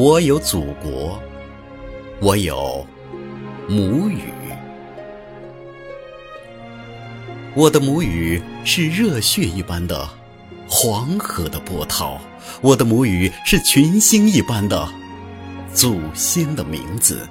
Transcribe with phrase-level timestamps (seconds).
[0.00, 1.20] 我有祖国，
[2.20, 2.86] 我有
[3.68, 4.20] 母语。
[7.52, 10.08] 我的母语是热血一般的
[10.68, 12.20] 黄河的波涛，
[12.60, 14.88] 我的母语是群星一般的
[15.74, 17.28] 祖先的名字，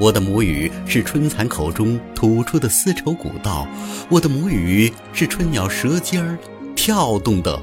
[0.00, 3.68] 我的母语是春蚕口中吐出的丝绸古道，
[4.08, 6.38] 我的母语是春鸟舌尖儿
[6.74, 7.60] 跳动的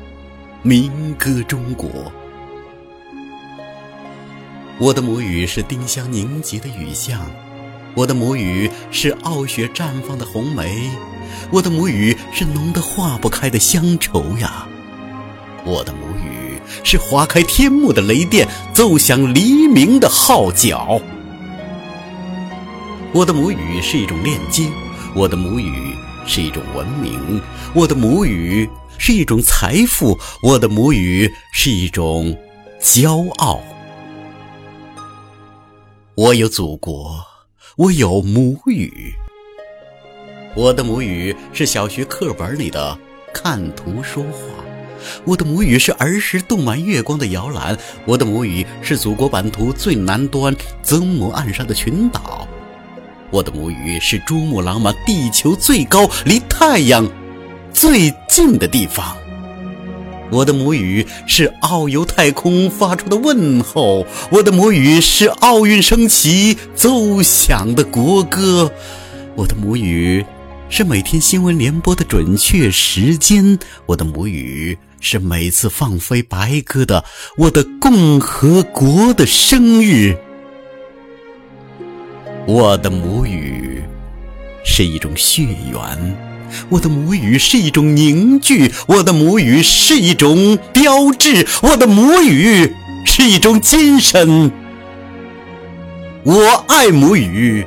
[0.61, 1.89] 民歌中国。
[4.79, 7.21] 我的母语是丁香凝结的雨巷，
[7.93, 10.89] 我的母语是傲雪绽放的红梅，
[11.51, 14.67] 我的母语是浓得化不开的乡愁呀。
[15.63, 20.99] 我的母语是划开天幕的雷电，奏响黎明的号角。
[23.13, 24.67] 我的母语是一种链接，
[25.15, 27.39] 我的母语是一种文明，
[27.75, 32.35] 我的母语是一种财富，我的母语是一种
[32.81, 33.63] 骄傲。
[36.15, 37.25] 我有祖国，
[37.75, 39.15] 我有母语。
[40.55, 42.95] 我的母语是小学课本里的
[43.33, 44.63] 看图说话，
[45.25, 47.75] 我的母语是儿时动满月光的摇篮，
[48.05, 52.47] 我的母语是祖国版图最南端曾母暗沙的群岛，
[53.31, 57.09] 我的母语是珠穆朗玛地球最高离太阳
[57.73, 59.17] 最近的地方。
[60.33, 68.71] 我的母语是遨游太空发出的问候，我的母语是奥运升旗奏响的国歌，
[69.35, 70.25] 我的母语
[70.69, 77.05] 是每天新闻联播的准确时间，我的母语是每次放飞白鸽的
[77.37, 80.17] 我的共和国的生日，
[82.47, 83.83] 我的母语
[84.65, 86.32] 是一种血缘。
[86.69, 92.73] 我的母语是一种凝聚，我的母语是一种标志，我的母语
[93.05, 94.51] 是一种精神。
[96.23, 97.65] 我爱母语，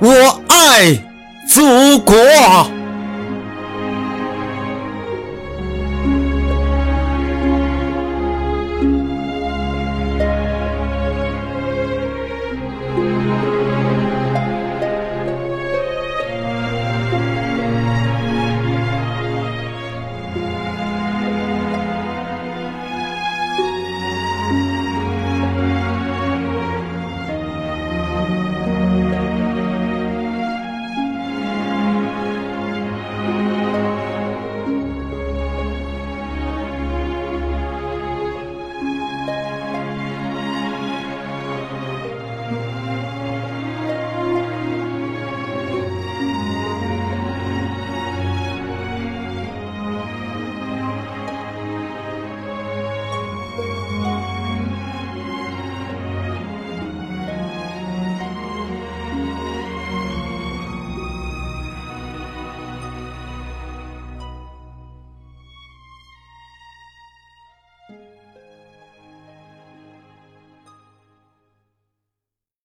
[0.00, 0.96] 我爱
[1.48, 2.16] 祖国。